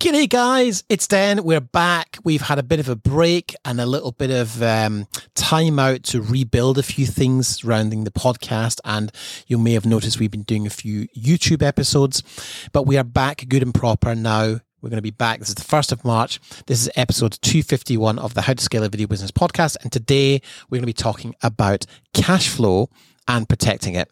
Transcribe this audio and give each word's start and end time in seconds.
G'day, 0.00 0.30
guys. 0.30 0.82
It's 0.88 1.06
Dan. 1.06 1.44
We're 1.44 1.60
back. 1.60 2.16
We've 2.24 2.40
had 2.40 2.58
a 2.58 2.62
bit 2.62 2.80
of 2.80 2.88
a 2.88 2.96
break 2.96 3.54
and 3.66 3.78
a 3.78 3.84
little 3.84 4.12
bit 4.12 4.30
of 4.30 4.62
um, 4.62 5.06
time 5.34 5.78
out 5.78 6.04
to 6.04 6.22
rebuild 6.22 6.78
a 6.78 6.82
few 6.82 7.04
things 7.04 7.48
surrounding 7.48 8.04
the 8.04 8.10
podcast. 8.10 8.80
And 8.86 9.12
you 9.46 9.58
may 9.58 9.74
have 9.74 9.84
noticed 9.84 10.18
we've 10.18 10.30
been 10.30 10.44
doing 10.44 10.66
a 10.66 10.70
few 10.70 11.06
YouTube 11.08 11.62
episodes, 11.62 12.22
but 12.72 12.86
we 12.86 12.96
are 12.96 13.04
back 13.04 13.44
good 13.46 13.62
and 13.62 13.74
proper 13.74 14.14
now. 14.14 14.60
We're 14.80 14.88
going 14.88 14.96
to 14.96 15.02
be 15.02 15.10
back. 15.10 15.40
This 15.40 15.50
is 15.50 15.56
the 15.56 15.64
1st 15.64 15.92
of 15.92 16.02
March. 16.02 16.40
This 16.64 16.80
is 16.80 16.90
episode 16.96 17.36
251 17.42 18.18
of 18.18 18.32
the 18.32 18.40
How 18.40 18.54
to 18.54 18.64
Scale 18.64 18.84
a 18.84 18.88
Video 18.88 19.06
Business 19.06 19.30
podcast. 19.30 19.76
And 19.82 19.92
today 19.92 20.40
we're 20.70 20.78
going 20.78 20.84
to 20.84 20.86
be 20.86 20.94
talking 20.94 21.34
about 21.42 21.84
cash 22.14 22.48
flow 22.48 22.88
and 23.28 23.46
protecting 23.46 23.96
it. 23.96 24.10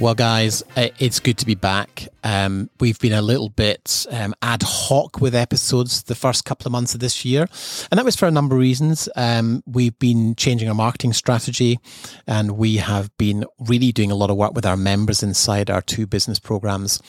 Well, 0.00 0.14
guys, 0.14 0.62
it's 0.76 1.18
good 1.18 1.38
to 1.38 1.46
be 1.46 1.56
back. 1.56 2.06
Um, 2.22 2.70
we've 2.78 3.00
been 3.00 3.14
a 3.14 3.20
little 3.20 3.48
bit 3.48 4.06
um, 4.12 4.32
ad 4.42 4.62
hoc 4.62 5.20
with 5.20 5.34
episodes 5.34 6.04
the 6.04 6.14
first 6.14 6.44
couple 6.44 6.68
of 6.68 6.72
months 6.72 6.94
of 6.94 7.00
this 7.00 7.24
year, 7.24 7.48
and 7.90 7.98
that 7.98 8.04
was 8.04 8.14
for 8.14 8.26
a 8.26 8.30
number 8.30 8.54
of 8.54 8.60
reasons. 8.60 9.08
Um, 9.16 9.64
we've 9.66 9.98
been 9.98 10.36
changing 10.36 10.68
our 10.68 10.74
marketing 10.74 11.14
strategy, 11.14 11.80
and 12.28 12.52
we 12.52 12.76
have 12.76 13.10
been 13.18 13.44
really 13.58 13.90
doing 13.90 14.12
a 14.12 14.14
lot 14.14 14.30
of 14.30 14.36
work 14.36 14.54
with 14.54 14.64
our 14.64 14.76
members 14.76 15.24
inside 15.24 15.68
our 15.68 15.82
two 15.82 16.06
business 16.06 16.38
programs, 16.38 17.02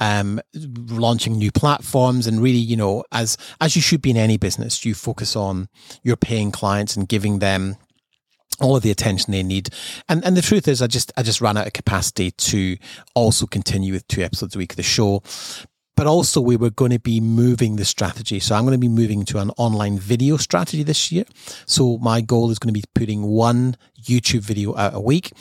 um, 0.00 0.40
launching 0.54 1.34
new 1.34 1.52
platforms, 1.52 2.26
and 2.26 2.40
really, 2.42 2.56
you 2.56 2.76
know, 2.76 3.04
as 3.12 3.36
as 3.60 3.76
you 3.76 3.82
should 3.82 4.00
be 4.00 4.12
in 4.12 4.16
any 4.16 4.38
business, 4.38 4.82
you 4.86 4.94
focus 4.94 5.36
on 5.36 5.68
your 6.02 6.16
paying 6.16 6.52
clients 6.52 6.96
and 6.96 7.06
giving 7.06 7.40
them 7.40 7.76
all 8.60 8.76
of 8.76 8.82
the 8.82 8.90
attention 8.90 9.32
they 9.32 9.42
need. 9.42 9.70
And 10.08 10.24
and 10.24 10.36
the 10.36 10.42
truth 10.42 10.68
is 10.68 10.82
I 10.82 10.86
just 10.86 11.12
I 11.16 11.22
just 11.22 11.40
ran 11.40 11.56
out 11.56 11.66
of 11.66 11.72
capacity 11.72 12.30
to 12.30 12.76
also 13.14 13.46
continue 13.46 13.92
with 13.92 14.06
two 14.08 14.22
episodes 14.22 14.54
a 14.54 14.58
week 14.58 14.72
of 14.72 14.76
the 14.76 14.82
show. 14.82 15.22
But 15.96 16.06
also 16.06 16.40
we 16.40 16.56
were 16.56 16.70
going 16.70 16.92
to 16.92 16.98
be 16.98 17.20
moving 17.20 17.76
the 17.76 17.84
strategy. 17.84 18.40
So 18.40 18.54
I'm 18.54 18.64
going 18.64 18.72
to 18.72 18.78
be 18.78 18.88
moving 18.88 19.24
to 19.26 19.38
an 19.38 19.50
online 19.58 19.98
video 19.98 20.38
strategy 20.38 20.82
this 20.82 21.12
year. 21.12 21.24
So 21.66 21.98
my 21.98 22.22
goal 22.22 22.50
is 22.50 22.58
going 22.58 22.72
to 22.72 22.80
be 22.80 22.86
putting 22.94 23.22
one 23.24 23.76
YouTube 24.02 24.40
video 24.40 24.74
out 24.76 24.94
a 24.94 25.00
week. 25.00 25.32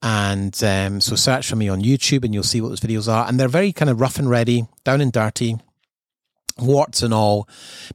And 0.00 0.58
um, 0.64 1.02
so 1.02 1.14
search 1.14 1.46
for 1.46 1.56
me 1.56 1.68
on 1.68 1.82
YouTube 1.82 2.24
and 2.24 2.32
you'll 2.32 2.42
see 2.42 2.62
what 2.62 2.70
those 2.70 2.80
videos 2.80 3.12
are. 3.12 3.28
And 3.28 3.38
they're 3.38 3.48
very 3.48 3.70
kind 3.70 3.90
of 3.90 4.00
rough 4.00 4.18
and 4.18 4.30
ready, 4.30 4.66
down 4.82 5.02
and 5.02 5.12
dirty 5.12 5.58
warts 6.58 7.02
and 7.02 7.14
all 7.14 7.48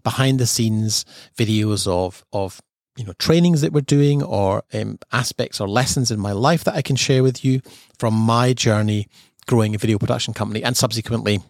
behind 0.03 0.39
the 0.39 0.47
scenes 0.47 1.05
videos 1.37 1.87
of 1.87 2.23
of 2.31 2.61
you 2.97 3.03
know 3.05 3.13
trainings 3.13 3.61
that 3.61 3.73
we're 3.73 3.81
doing 3.81 4.21
or 4.21 4.63
um, 4.73 4.99
aspects 5.11 5.59
or 5.59 5.67
lessons 5.67 6.11
in 6.11 6.19
my 6.19 6.31
life 6.31 6.63
that 6.63 6.75
I 6.75 6.81
can 6.81 6.95
share 6.95 7.23
with 7.23 7.43
you 7.43 7.61
from 7.97 8.13
my 8.13 8.53
journey 8.53 9.07
growing 9.47 9.75
a 9.75 9.77
video 9.77 9.97
production 9.97 10.33
company 10.33 10.63
and 10.63 10.77
subsequently 10.77 11.41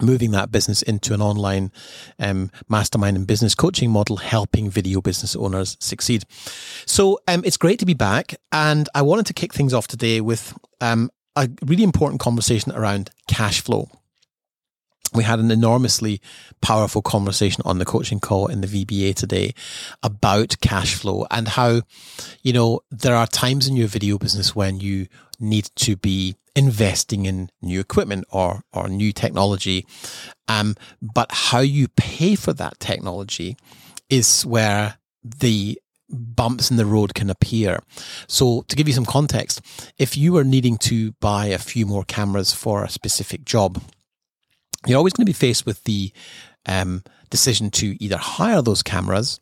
moving 0.00 0.30
that 0.32 0.50
business 0.50 0.82
into 0.82 1.14
an 1.14 1.22
online 1.22 1.70
um, 2.18 2.50
mastermind 2.68 3.16
and 3.16 3.26
business 3.26 3.54
coaching 3.54 3.90
model 3.90 4.16
helping 4.16 4.70
video 4.70 5.00
business 5.00 5.36
owners 5.36 5.76
succeed. 5.80 6.24
So 6.86 7.20
um, 7.28 7.42
it's 7.44 7.56
great 7.56 7.78
to 7.80 7.86
be 7.86 7.94
back 7.94 8.34
and 8.50 8.88
i 8.94 9.02
wanted 9.02 9.26
to 9.26 9.32
kick 9.32 9.52
things 9.52 9.72
off 9.72 9.86
today 9.86 10.20
with 10.20 10.54
um, 10.80 11.10
a 11.36 11.48
really 11.64 11.84
important 11.84 12.20
conversation 12.20 12.72
around 12.72 13.10
cash 13.28 13.60
flow 13.60 13.88
we 15.14 15.24
had 15.24 15.38
an 15.38 15.50
enormously 15.50 16.20
powerful 16.60 17.02
conversation 17.02 17.62
on 17.66 17.78
the 17.78 17.84
coaching 17.84 18.20
call 18.20 18.46
in 18.46 18.60
the 18.60 18.66
VBA 18.66 19.14
today 19.14 19.52
about 20.02 20.56
cash 20.60 20.94
flow 20.94 21.26
and 21.30 21.48
how, 21.48 21.82
you 22.42 22.52
know, 22.52 22.80
there 22.90 23.14
are 23.14 23.26
times 23.26 23.68
in 23.68 23.76
your 23.76 23.88
video 23.88 24.18
business 24.18 24.56
when 24.56 24.80
you 24.80 25.06
need 25.38 25.68
to 25.76 25.96
be 25.96 26.36
investing 26.54 27.26
in 27.26 27.50
new 27.60 27.80
equipment 27.80 28.24
or, 28.30 28.62
or 28.72 28.88
new 28.88 29.12
technology. 29.12 29.86
Um, 30.48 30.76
but 31.00 31.30
how 31.30 31.60
you 31.60 31.88
pay 31.88 32.34
for 32.34 32.52
that 32.54 32.78
technology 32.80 33.56
is 34.08 34.44
where 34.46 34.98
the 35.22 35.78
bumps 36.08 36.70
in 36.70 36.76
the 36.76 36.86
road 36.86 37.14
can 37.14 37.30
appear. 37.30 37.80
So 38.28 38.62
to 38.68 38.76
give 38.76 38.86
you 38.86 38.94
some 38.94 39.06
context, 39.06 39.60
if 39.98 40.16
you 40.16 40.36
are 40.36 40.44
needing 40.44 40.76
to 40.78 41.12
buy 41.12 41.46
a 41.46 41.58
few 41.58 41.86
more 41.86 42.04
cameras 42.04 42.52
for 42.52 42.84
a 42.84 42.90
specific 42.90 43.44
job, 43.44 43.82
you're 44.86 44.98
always 44.98 45.12
going 45.12 45.26
to 45.26 45.30
be 45.30 45.34
faced 45.34 45.66
with 45.66 45.82
the 45.84 46.12
um, 46.66 47.02
decision 47.30 47.70
to 47.70 48.02
either 48.02 48.16
hire 48.16 48.62
those 48.62 48.82
cameras 48.82 49.40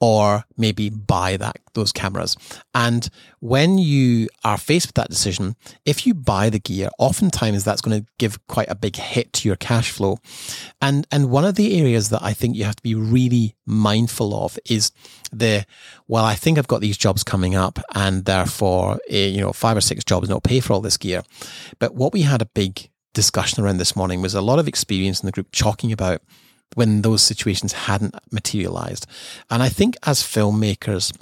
or 0.00 0.44
maybe 0.56 0.88
buy 0.88 1.36
that 1.36 1.58
those 1.74 1.92
cameras. 1.92 2.36
And 2.74 3.08
when 3.40 3.78
you 3.78 4.28
are 4.42 4.56
faced 4.56 4.88
with 4.88 4.94
that 4.94 5.10
decision, 5.10 5.56
if 5.84 6.06
you 6.06 6.14
buy 6.14 6.48
the 6.48 6.58
gear, 6.58 6.88
oftentimes 6.98 7.62
that's 7.64 7.82
going 7.82 8.00
to 8.00 8.06
give 8.18 8.44
quite 8.48 8.70
a 8.70 8.74
big 8.74 8.96
hit 8.96 9.32
to 9.34 9.48
your 9.48 9.56
cash 9.56 9.90
flow. 9.90 10.18
And 10.80 11.06
and 11.12 11.30
one 11.30 11.44
of 11.44 11.54
the 11.54 11.78
areas 11.78 12.08
that 12.08 12.22
I 12.22 12.32
think 12.32 12.56
you 12.56 12.64
have 12.64 12.76
to 12.76 12.82
be 12.82 12.94
really 12.94 13.54
mindful 13.66 14.34
of 14.34 14.58
is 14.68 14.90
the 15.30 15.66
well, 16.08 16.24
I 16.24 16.34
think 16.34 16.58
I've 16.58 16.66
got 16.66 16.80
these 16.80 16.96
jobs 16.96 17.22
coming 17.22 17.54
up, 17.54 17.78
and 17.94 18.24
therefore, 18.24 18.98
eh, 19.08 19.26
you 19.26 19.40
know, 19.40 19.52
five 19.52 19.76
or 19.76 19.82
six 19.82 20.02
jobs 20.02 20.28
not 20.28 20.42
pay 20.42 20.60
for 20.60 20.72
all 20.72 20.80
this 20.80 20.96
gear. 20.96 21.22
But 21.78 21.94
what 21.94 22.12
we 22.12 22.22
had 22.22 22.42
a 22.42 22.46
big 22.46 22.89
discussion 23.14 23.62
around 23.62 23.78
this 23.78 23.96
morning 23.96 24.22
was 24.22 24.34
a 24.34 24.40
lot 24.40 24.58
of 24.58 24.68
experience 24.68 25.20
in 25.20 25.26
the 25.26 25.32
group 25.32 25.50
talking 25.52 25.92
about 25.92 26.22
when 26.74 27.02
those 27.02 27.22
situations 27.22 27.72
hadn't 27.72 28.14
materialized. 28.30 29.06
And 29.50 29.62
I 29.62 29.68
think 29.68 29.96
as 30.06 30.22
filmmakers, 30.22 31.16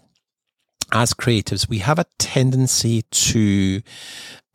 as 0.93 1.15
creatives, 1.15 1.69
we 1.69 1.79
have 1.79 1.99
a 1.99 2.07
tendency 2.19 3.03
to 3.11 3.83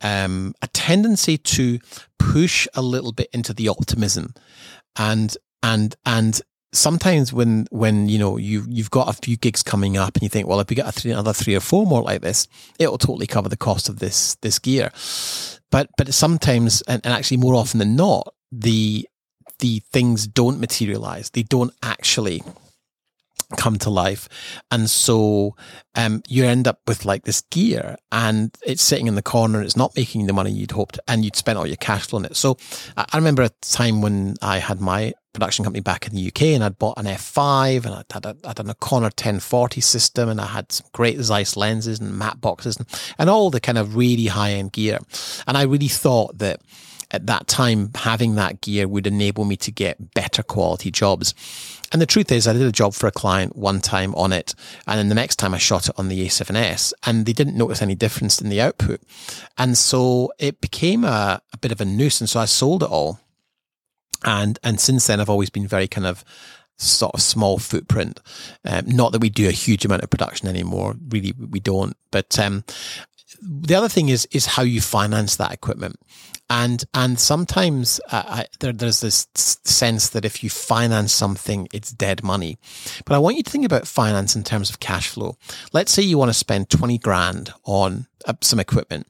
um, 0.00 0.54
a 0.60 0.68
tendency 0.68 1.38
to 1.38 1.78
push 2.18 2.68
a 2.74 2.82
little 2.82 3.12
bit 3.12 3.28
into 3.32 3.54
the 3.54 3.68
optimism, 3.68 4.34
and 4.96 5.36
and 5.62 5.94
and 6.04 6.40
sometimes 6.74 7.32
when 7.32 7.66
when 7.70 8.08
you 8.08 8.18
know 8.18 8.36
you 8.36 8.64
you've 8.68 8.90
got 8.90 9.08
a 9.08 9.12
few 9.12 9.36
gigs 9.36 9.62
coming 9.62 9.96
up 9.96 10.14
and 10.14 10.22
you 10.22 10.28
think, 10.28 10.46
well, 10.46 10.60
if 10.60 10.68
we 10.68 10.76
get 10.76 10.92
three, 10.94 11.10
another 11.10 11.32
three 11.32 11.54
or 11.54 11.60
four 11.60 11.86
more 11.86 12.02
like 12.02 12.20
this, 12.20 12.48
it 12.78 12.90
will 12.90 12.98
totally 12.98 13.26
cover 13.26 13.48
the 13.48 13.56
cost 13.56 13.88
of 13.88 13.98
this 13.98 14.34
this 14.42 14.58
gear. 14.58 14.90
But 15.70 15.90
but 15.96 16.12
sometimes, 16.12 16.82
and, 16.82 17.00
and 17.04 17.14
actually 17.14 17.38
more 17.38 17.54
often 17.54 17.78
than 17.78 17.96
not, 17.96 18.34
the 18.52 19.08
the 19.60 19.80
things 19.92 20.26
don't 20.26 20.60
materialize. 20.60 21.30
They 21.30 21.42
don't 21.42 21.72
actually 21.82 22.42
come 23.56 23.78
to 23.78 23.90
life. 23.90 24.28
And 24.70 24.88
so 24.88 25.56
um, 25.94 26.22
you 26.28 26.44
end 26.44 26.66
up 26.66 26.80
with 26.86 27.04
like 27.04 27.24
this 27.24 27.42
gear 27.42 27.96
and 28.12 28.54
it's 28.64 28.82
sitting 28.82 29.06
in 29.06 29.14
the 29.14 29.22
corner. 29.22 29.58
And 29.58 29.66
it's 29.66 29.76
not 29.76 29.96
making 29.96 30.26
the 30.26 30.32
money 30.32 30.50
you'd 30.50 30.72
hoped 30.72 30.98
and 31.08 31.24
you'd 31.24 31.36
spent 31.36 31.58
all 31.58 31.66
your 31.66 31.76
cash 31.76 32.06
flow 32.06 32.18
on 32.18 32.24
it. 32.24 32.36
So 32.36 32.56
I 32.96 33.16
remember 33.16 33.42
a 33.42 33.50
time 33.60 34.00
when 34.00 34.34
I 34.42 34.58
had 34.58 34.80
my 34.80 35.14
production 35.32 35.64
company 35.64 35.82
back 35.82 36.06
in 36.06 36.14
the 36.14 36.28
UK 36.28 36.42
and 36.42 36.64
I'd 36.64 36.78
bought 36.78 36.96
an 36.96 37.06
F5 37.06 37.84
and 37.84 37.94
I'd 37.94 38.12
had 38.12 38.24
a, 38.24 38.36
I'd 38.44 38.60
a 38.60 38.74
Conner 38.74 39.06
1040 39.06 39.80
system 39.80 40.28
and 40.28 40.40
I 40.40 40.46
had 40.46 40.72
some 40.72 40.86
great 40.92 41.20
Zeiss 41.20 41.56
lenses 41.56 42.00
and 42.00 42.16
matte 42.16 42.40
boxes 42.40 42.76
and, 42.76 42.86
and 43.18 43.28
all 43.28 43.50
the 43.50 43.60
kind 43.60 43.76
of 43.76 43.96
really 43.96 44.26
high 44.26 44.52
end 44.52 44.72
gear. 44.72 44.98
And 45.46 45.58
I 45.58 45.62
really 45.62 45.88
thought 45.88 46.38
that 46.38 46.60
at 47.14 47.26
that 47.26 47.46
time, 47.46 47.90
having 47.94 48.34
that 48.34 48.60
gear 48.60 48.88
would 48.88 49.06
enable 49.06 49.44
me 49.44 49.56
to 49.58 49.70
get 49.70 50.14
better 50.14 50.42
quality 50.42 50.90
jobs. 50.90 51.34
And 51.92 52.02
the 52.02 52.06
truth 52.06 52.32
is, 52.32 52.48
I 52.48 52.52
did 52.52 52.62
a 52.62 52.72
job 52.72 52.92
for 52.92 53.06
a 53.06 53.12
client 53.12 53.54
one 53.56 53.80
time 53.80 54.14
on 54.16 54.32
it, 54.32 54.54
and 54.86 54.98
then 54.98 55.08
the 55.08 55.14
next 55.14 55.36
time 55.36 55.54
I 55.54 55.58
shot 55.58 55.88
it 55.88 55.94
on 55.96 56.08
the 56.08 56.26
A7S, 56.26 56.92
and 57.06 57.24
they 57.24 57.32
didn't 57.32 57.56
notice 57.56 57.82
any 57.82 57.94
difference 57.94 58.40
in 58.40 58.48
the 58.48 58.60
output. 58.60 59.00
And 59.56 59.78
so 59.78 60.32
it 60.38 60.60
became 60.60 61.04
a, 61.04 61.40
a 61.52 61.58
bit 61.58 61.72
of 61.72 61.80
a 61.80 61.84
nuisance. 61.84 62.32
So 62.32 62.40
I 62.40 62.46
sold 62.46 62.82
it 62.82 62.90
all. 62.90 63.20
And, 64.24 64.58
and 64.64 64.80
since 64.80 65.06
then, 65.06 65.20
I've 65.20 65.30
always 65.30 65.50
been 65.50 65.68
very 65.68 65.86
kind 65.86 66.06
of 66.06 66.24
sort 66.76 67.14
of 67.14 67.22
small 67.22 67.58
footprint. 67.58 68.20
Um, 68.64 68.86
not 68.86 69.12
that 69.12 69.20
we 69.20 69.30
do 69.30 69.48
a 69.48 69.52
huge 69.52 69.84
amount 69.84 70.02
of 70.02 70.10
production 70.10 70.48
anymore. 70.48 70.96
Really, 71.08 71.32
we 71.32 71.60
don't. 71.60 71.96
But 72.10 72.38
um, 72.38 72.64
the 73.40 73.74
other 73.74 73.88
thing 73.88 74.08
is 74.08 74.26
is 74.32 74.46
how 74.46 74.62
you 74.62 74.80
finance 74.80 75.36
that 75.36 75.52
equipment. 75.52 75.96
And 76.50 76.84
and 76.92 77.18
sometimes 77.18 78.00
uh, 78.10 78.22
I, 78.26 78.46
there, 78.60 78.72
there's 78.72 79.00
this 79.00 79.26
sense 79.34 80.10
that 80.10 80.24
if 80.24 80.42
you 80.44 80.50
finance 80.50 81.12
something 81.12 81.68
it's 81.72 81.90
dead 81.92 82.22
money. 82.22 82.58
But 83.04 83.14
i 83.14 83.18
want 83.18 83.36
you 83.36 83.42
to 83.42 83.50
think 83.50 83.64
about 83.64 83.86
finance 83.86 84.36
in 84.36 84.44
terms 84.44 84.70
of 84.70 84.80
cash 84.80 85.08
flow. 85.08 85.36
Let's 85.72 85.92
say 85.92 86.02
you 86.02 86.18
want 86.18 86.30
to 86.30 86.34
spend 86.34 86.70
20 86.70 86.98
grand 86.98 87.52
on 87.64 88.06
uh, 88.26 88.34
some 88.42 88.60
equipment. 88.60 89.06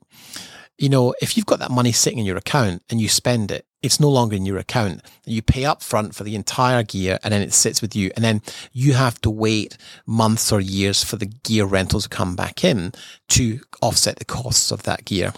You 0.79 0.89
know 0.89 1.15
if 1.21 1.37
you've 1.37 1.47
got 1.47 1.59
that 1.59 1.71
money 1.71 1.93
sitting 1.93 2.19
in 2.19 2.27
your 2.27 2.37
account 2.37 2.83
and 2.89 3.01
you 3.01 3.09
spend 3.09 3.51
it 3.51 3.67
it's 3.85 4.01
no 4.01 4.09
longer 4.09 4.35
in 4.35 4.47
your 4.47 4.57
account. 4.57 5.03
You 5.27 5.43
pay 5.43 5.67
up 5.67 5.83
front 5.83 6.15
for 6.15 6.25
the 6.25 6.35
entire 6.35 6.83
gear 6.83 7.19
and 7.23 7.35
then 7.35 7.43
it 7.43 7.53
sits 7.53 7.83
with 7.83 7.95
you. 7.95 8.11
And 8.17 8.25
then 8.25 8.41
you 8.73 8.95
have 8.95 9.21
to 9.21 9.31
wait 9.31 9.77
months 10.07 10.51
or 10.51 10.59
years 10.59 11.05
for 11.05 11.17
the 11.17 11.27
gear 11.27 11.67
rentals 11.67 12.05
to 12.05 12.09
come 12.09 12.35
back 12.35 12.65
in 12.65 12.95
to 13.29 13.61
offset 13.83 14.17
the 14.17 14.25
costs 14.25 14.73
of 14.73 14.85
that 14.85 15.05
gear. 15.05 15.35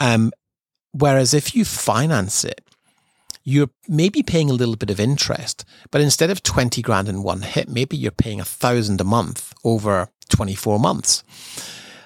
Um, 0.00 0.32
whereas 0.92 1.34
if 1.34 1.54
you 1.54 1.66
finance 1.66 2.42
it, 2.42 2.62
you're 3.44 3.70
maybe 3.86 4.22
paying 4.22 4.48
a 4.48 4.54
little 4.54 4.76
bit 4.76 4.90
of 4.90 4.98
interest, 4.98 5.66
but 5.90 6.00
instead 6.00 6.30
of 6.30 6.42
20 6.42 6.80
grand 6.80 7.06
in 7.06 7.22
one 7.22 7.42
hit, 7.42 7.68
maybe 7.68 7.98
you're 7.98 8.10
paying 8.10 8.40
a 8.40 8.46
thousand 8.46 8.98
a 8.98 9.04
month 9.04 9.52
over 9.62 10.08
24 10.30 10.80
months. 10.80 11.22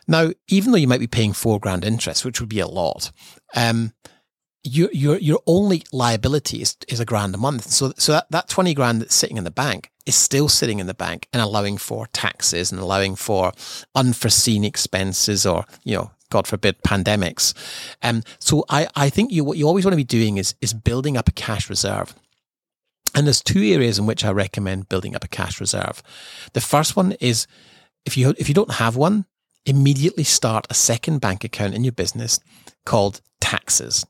Now, 0.08 0.32
even 0.49 0.73
though 0.73 0.78
you 0.78 0.88
might 0.88 0.99
be 0.99 1.06
paying 1.06 1.32
four 1.32 1.61
grand 1.61 1.85
interest, 1.85 2.25
which 2.25 2.40
would 2.40 2.49
be 2.49 2.58
a 2.58 2.67
lot, 2.67 3.12
um, 3.55 3.93
your 4.64 4.91
your 4.93 5.19
your 5.19 5.41
only 5.47 5.82
liability 5.93 6.62
is, 6.62 6.76
is 6.88 7.00
a 7.00 7.05
grand 7.05 7.35
a 7.35 7.38
month. 7.38 7.70
So 7.70 7.93
so 7.97 8.12
that, 8.12 8.26
that 8.31 8.49
twenty 8.49 8.75
grand 8.75 9.00
that's 9.00 9.14
sitting 9.14 9.37
in 9.37 9.44
the 9.44 9.50
bank 9.50 9.91
is 10.06 10.14
still 10.14 10.49
sitting 10.49 10.79
in 10.79 10.87
the 10.87 10.94
bank 10.94 11.29
and 11.32 11.43
allowing 11.43 11.79
for 11.79 12.06
taxes 12.09 12.70
and 12.70 12.81
allowing 12.81 13.17
for 13.17 13.53
unforeseen 13.94 14.64
expenses 14.64 15.44
or 15.47 15.64
you 15.85 15.97
know 15.97 16.11
God 16.31 16.47
forbid 16.47 16.82
pandemics. 16.82 17.55
Um, 18.03 18.23
so 18.38 18.64
I 18.69 18.88
I 18.94 19.11
think 19.11 19.32
you 19.32 19.44
what 19.44 19.59
you 19.59 19.67
always 19.67 19.85
want 19.85 19.93
to 19.93 19.97
be 19.97 20.05
doing 20.05 20.38
is 20.38 20.55
is 20.61 20.73
building 20.73 21.17
up 21.17 21.29
a 21.29 21.32
cash 21.32 21.69
reserve. 21.69 22.14
And 23.14 23.26
there's 23.26 23.43
two 23.43 23.62
areas 23.62 23.99
in 23.99 24.06
which 24.06 24.25
I 24.25 24.31
recommend 24.31 24.88
building 24.88 25.14
up 25.14 25.23
a 25.23 25.29
cash 25.29 25.61
reserve. 25.61 26.03
The 26.55 26.62
first 26.62 26.97
one 26.97 27.12
is 27.20 27.47
if 28.06 28.17
you 28.17 28.32
if 28.38 28.49
you 28.49 28.55
don't 28.55 28.75
have 28.75 28.97
one, 28.97 29.26
immediately 29.67 30.25
start 30.25 30.67
a 30.70 30.75
second 30.75 31.20
bank 31.20 31.43
account 31.43 31.75
in 31.75 31.85
your 31.85 31.93
business 31.93 32.38
called 32.87 33.20
taxes 33.41 34.06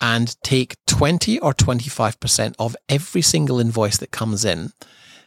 and 0.00 0.40
take 0.42 0.76
20 0.86 1.38
or 1.40 1.52
25% 1.52 2.54
of 2.58 2.76
every 2.88 3.22
single 3.22 3.60
invoice 3.60 3.98
that 3.98 4.10
comes 4.10 4.44
in 4.44 4.72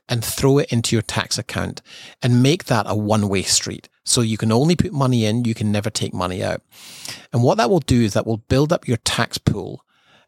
and 0.08 0.24
throw 0.24 0.58
it 0.58 0.72
into 0.72 0.96
your 0.96 1.02
tax 1.02 1.38
account 1.38 1.82
and 2.22 2.44
make 2.44 2.66
that 2.66 2.86
a 2.88 2.96
one 2.96 3.30
way 3.30 3.44
street. 3.44 3.90
So 4.04 4.22
you 4.22 4.38
can 4.38 4.52
only 4.52 4.76
put 4.76 4.92
money 4.92 5.26
in, 5.26 5.46
you 5.46 5.54
can 5.54 5.72
never 5.72 5.90
take 5.90 6.14
money 6.14 6.44
out. 6.44 6.62
And 7.32 7.44
what 7.44 7.58
that 7.58 7.70
will 7.70 7.80
do 7.80 8.02
is 8.02 8.14
that 8.14 8.26
will 8.26 8.38
build 8.38 8.74
up 8.74 8.88
your 8.88 8.98
tax 8.98 9.38
pool. 9.38 9.86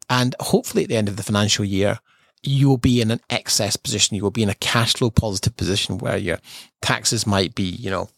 And 0.10 0.36
hopefully 0.40 0.84
at 0.84 0.89
the 0.89 0.96
end 0.96 1.10
of 1.10 1.18
the 1.18 1.24
financial 1.24 1.66
year, 1.66 2.00
you 2.44 2.68
will 2.68 2.78
be 2.78 3.01
in 3.01 3.10
an 3.10 3.22
excess 3.30 3.75
position. 3.75 4.16
You 4.16 4.24
will 4.24 4.31
be 4.31 4.44
in 4.44 4.50
a 4.50 4.56
cash 4.56 4.94
flow 4.94 5.10
positive 5.10 5.56
position 5.56 5.98
where 5.98 6.18
your 6.18 6.39
taxes 6.81 7.25
might 7.25 7.56
be, 7.56 7.63
you 7.63 7.89
know, 7.89 8.10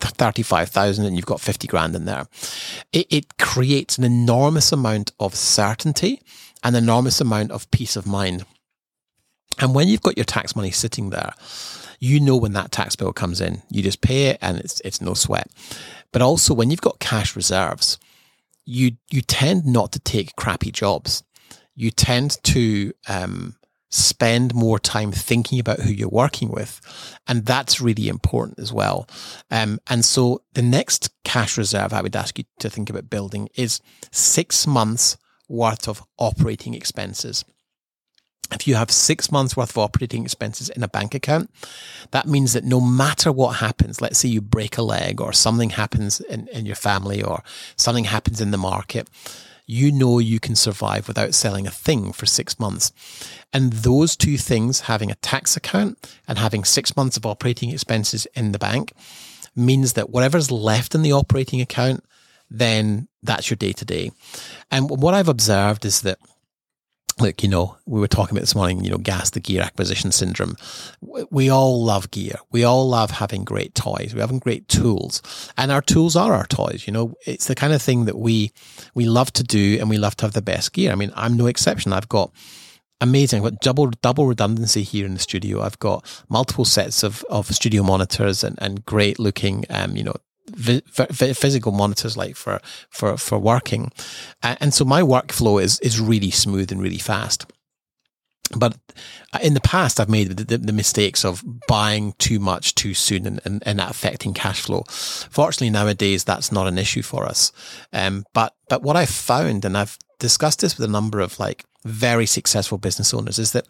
35,000 0.00 1.04
and 1.04 1.16
you've 1.16 1.26
got 1.26 1.40
50 1.40 1.66
grand 1.66 1.94
in 1.96 2.04
there. 2.04 2.26
It, 2.92 3.06
it 3.10 3.38
creates 3.38 3.98
an 3.98 4.04
enormous 4.04 4.72
amount 4.72 5.12
of 5.18 5.34
certainty, 5.34 6.22
an 6.62 6.74
enormous 6.74 7.20
amount 7.20 7.50
of 7.50 7.70
peace 7.70 7.96
of 7.96 8.06
mind. 8.06 8.44
And 9.60 9.74
when 9.74 9.88
you've 9.88 10.02
got 10.02 10.16
your 10.16 10.24
tax 10.24 10.54
money 10.54 10.70
sitting 10.70 11.10
there, 11.10 11.32
you 12.00 12.20
know 12.20 12.36
when 12.36 12.52
that 12.52 12.70
tax 12.70 12.94
bill 12.94 13.12
comes 13.12 13.40
in, 13.40 13.62
you 13.70 13.82
just 13.82 14.00
pay 14.00 14.26
it 14.26 14.38
and 14.40 14.58
it's, 14.58 14.80
it's 14.80 15.00
no 15.00 15.14
sweat. 15.14 15.50
But 16.12 16.22
also 16.22 16.54
when 16.54 16.70
you've 16.70 16.80
got 16.80 17.00
cash 17.00 17.34
reserves, 17.34 17.98
you, 18.64 18.92
you 19.10 19.20
tend 19.20 19.66
not 19.66 19.92
to 19.92 19.98
take 19.98 20.36
crappy 20.36 20.70
jobs. 20.70 21.24
You 21.74 21.90
tend 21.90 22.42
to, 22.44 22.92
um, 23.08 23.56
spend 23.90 24.54
more 24.54 24.78
time 24.78 25.12
thinking 25.12 25.58
about 25.58 25.80
who 25.80 25.90
you're 25.90 26.08
working 26.08 26.50
with. 26.50 26.80
And 27.26 27.46
that's 27.46 27.80
really 27.80 28.08
important 28.08 28.58
as 28.58 28.72
well. 28.72 29.08
Um, 29.50 29.80
and 29.88 30.04
so 30.04 30.42
the 30.54 30.62
next 30.62 31.10
cash 31.24 31.56
reserve 31.56 31.92
I 31.92 32.02
would 32.02 32.16
ask 32.16 32.38
you 32.38 32.44
to 32.60 32.70
think 32.70 32.90
about 32.90 33.10
building 33.10 33.48
is 33.54 33.80
six 34.10 34.66
months 34.66 35.16
worth 35.48 35.88
of 35.88 36.02
operating 36.18 36.74
expenses. 36.74 37.44
If 38.50 38.66
you 38.66 38.76
have 38.76 38.90
six 38.90 39.30
months 39.30 39.56
worth 39.56 39.70
of 39.70 39.78
operating 39.78 40.24
expenses 40.24 40.70
in 40.70 40.82
a 40.82 40.88
bank 40.88 41.14
account, 41.14 41.50
that 42.12 42.26
means 42.26 42.54
that 42.54 42.64
no 42.64 42.80
matter 42.80 43.30
what 43.30 43.56
happens, 43.56 44.00
let's 44.00 44.18
say 44.18 44.28
you 44.28 44.40
break 44.40 44.78
a 44.78 44.82
leg 44.82 45.20
or 45.20 45.34
something 45.34 45.70
happens 45.70 46.20
in, 46.20 46.48
in 46.48 46.64
your 46.64 46.76
family 46.76 47.22
or 47.22 47.42
something 47.76 48.04
happens 48.04 48.40
in 48.40 48.50
the 48.50 48.56
market, 48.56 49.08
you 49.68 49.92
know 49.92 50.18
you 50.18 50.40
can 50.40 50.56
survive 50.56 51.06
without 51.06 51.34
selling 51.34 51.66
a 51.66 51.70
thing 51.70 52.10
for 52.10 52.24
six 52.24 52.58
months. 52.58 52.90
And 53.52 53.72
those 53.72 54.16
two 54.16 54.38
things, 54.38 54.80
having 54.80 55.10
a 55.10 55.16
tax 55.16 55.56
account 55.56 56.10
and 56.26 56.38
having 56.38 56.64
six 56.64 56.96
months 56.96 57.18
of 57.18 57.26
operating 57.26 57.70
expenses 57.70 58.26
in 58.34 58.52
the 58.52 58.58
bank, 58.58 58.92
means 59.54 59.92
that 59.92 60.08
whatever's 60.08 60.50
left 60.50 60.94
in 60.94 61.02
the 61.02 61.12
operating 61.12 61.60
account, 61.60 62.02
then 62.50 63.08
that's 63.22 63.50
your 63.50 63.56
day 63.56 63.72
to 63.74 63.84
day. 63.84 64.10
And 64.70 64.88
what 64.88 65.12
I've 65.12 65.28
observed 65.28 65.84
is 65.84 66.00
that 66.00 66.18
look, 67.20 67.42
you 67.42 67.48
know, 67.48 67.76
we 67.86 68.00
were 68.00 68.08
talking 68.08 68.36
about 68.36 68.42
this 68.42 68.54
morning, 68.54 68.84
you 68.84 68.90
know, 68.90 68.98
GAS 68.98 69.30
the 69.30 69.40
gear 69.40 69.62
acquisition 69.62 70.12
syndrome. 70.12 70.56
We 71.30 71.50
all 71.50 71.84
love 71.84 72.10
gear. 72.10 72.36
We 72.50 72.64
all 72.64 72.88
love 72.88 73.10
having 73.10 73.44
great 73.44 73.74
toys. 73.74 74.14
We 74.14 74.20
having 74.20 74.38
great 74.38 74.68
tools 74.68 75.22
and 75.56 75.70
our 75.70 75.82
tools 75.82 76.16
are 76.16 76.34
our 76.34 76.46
toys. 76.46 76.84
You 76.86 76.92
know, 76.92 77.14
it's 77.26 77.46
the 77.46 77.54
kind 77.54 77.72
of 77.72 77.82
thing 77.82 78.04
that 78.06 78.18
we, 78.18 78.52
we 78.94 79.06
love 79.06 79.32
to 79.34 79.42
do 79.42 79.78
and 79.80 79.90
we 79.90 79.98
love 79.98 80.16
to 80.16 80.26
have 80.26 80.34
the 80.34 80.42
best 80.42 80.72
gear. 80.72 80.92
I 80.92 80.94
mean, 80.94 81.12
I'm 81.14 81.36
no 81.36 81.46
exception. 81.46 81.92
I've 81.92 82.08
got 82.08 82.32
amazing. 83.00 83.38
I've 83.38 83.52
got 83.52 83.60
double, 83.60 83.90
double 84.02 84.26
redundancy 84.26 84.82
here 84.82 85.06
in 85.06 85.14
the 85.14 85.20
studio. 85.20 85.62
I've 85.62 85.78
got 85.78 86.04
multiple 86.28 86.64
sets 86.64 87.02
of, 87.02 87.24
of 87.30 87.46
studio 87.46 87.82
monitors 87.82 88.42
and, 88.44 88.58
and 88.60 88.84
great 88.84 89.18
looking, 89.18 89.64
um, 89.70 89.96
you 89.96 90.04
know, 90.04 90.16
physical 90.48 91.72
monitors 91.72 92.16
like 92.16 92.36
for 92.36 92.60
for 92.90 93.16
for 93.16 93.38
working, 93.38 93.92
and 94.42 94.72
so 94.72 94.84
my 94.84 95.02
workflow 95.02 95.62
is 95.62 95.78
is 95.80 96.00
really 96.00 96.30
smooth 96.30 96.72
and 96.72 96.82
really 96.82 96.98
fast. 96.98 97.46
But 98.56 98.78
in 99.42 99.54
the 99.54 99.60
past, 99.60 100.00
I've 100.00 100.08
made 100.08 100.36
the, 100.36 100.56
the, 100.56 100.72
mistakes 100.72 101.24
of 101.24 101.44
buying 101.66 102.14
too 102.18 102.38
much 102.38 102.74
too 102.74 102.94
soon 102.94 103.26
and, 103.26 103.40
and, 103.44 103.62
and 103.66 103.78
that 103.78 103.90
affecting 103.90 104.32
cash 104.32 104.62
flow. 104.62 104.84
Fortunately, 104.88 105.68
nowadays 105.68 106.24
that's 106.24 106.50
not 106.50 106.66
an 106.66 106.78
issue 106.78 107.02
for 107.02 107.26
us. 107.26 107.52
Um, 107.92 108.24
but 108.32 108.54
but 108.70 108.82
what 108.82 108.96
I've 108.96 109.10
found, 109.10 109.66
and 109.66 109.76
I've 109.76 109.98
discussed 110.18 110.60
this 110.60 110.78
with 110.78 110.88
a 110.88 110.92
number 110.92 111.20
of 111.20 111.38
like 111.38 111.64
very 111.84 112.24
successful 112.24 112.78
business 112.78 113.12
owners, 113.12 113.38
is 113.38 113.52
that 113.52 113.66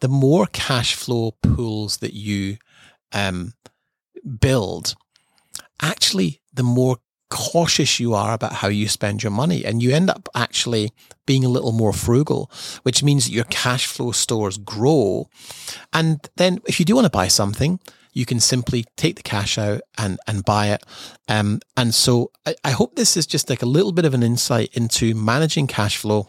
the 0.00 0.08
more 0.08 0.46
cash 0.46 0.94
flow 0.94 1.32
pools 1.42 1.96
that 1.96 2.14
you 2.14 2.58
um, 3.12 3.54
build, 4.40 4.94
actually 5.82 6.40
the 6.54 6.62
more 6.62 6.98
cautious 7.32 7.98
you 7.98 8.12
are 8.12 8.34
about 8.34 8.52
how 8.52 8.68
you 8.68 8.86
spend 8.86 9.22
your 9.22 9.32
money 9.32 9.64
and 9.64 9.82
you 9.82 9.90
end 9.90 10.10
up 10.10 10.28
actually 10.34 10.92
being 11.24 11.46
a 11.46 11.48
little 11.48 11.72
more 11.72 11.94
frugal, 11.94 12.50
which 12.82 13.02
means 13.02 13.24
that 13.24 13.32
your 13.32 13.44
cash 13.44 13.86
flow 13.86 14.12
stores 14.12 14.58
grow. 14.58 15.28
And 15.94 16.20
then 16.36 16.60
if 16.66 16.78
you 16.78 16.84
do 16.84 16.94
want 16.94 17.06
to 17.06 17.10
buy 17.10 17.28
something, 17.28 17.80
you 18.12 18.26
can 18.26 18.38
simply 18.38 18.84
take 18.98 19.16
the 19.16 19.22
cash 19.22 19.56
out 19.56 19.80
and, 19.96 20.18
and 20.26 20.44
buy 20.44 20.68
it. 20.68 20.84
Um, 21.26 21.60
and 21.74 21.94
so 21.94 22.32
I, 22.44 22.54
I 22.64 22.70
hope 22.72 22.96
this 22.96 23.16
is 23.16 23.26
just 23.26 23.48
like 23.48 23.62
a 23.62 23.66
little 23.66 23.92
bit 23.92 24.04
of 24.04 24.12
an 24.12 24.22
insight 24.22 24.68
into 24.74 25.14
managing 25.14 25.66
cash 25.66 25.96
flow. 25.96 26.28